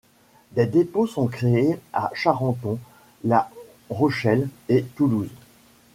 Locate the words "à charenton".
1.93-2.79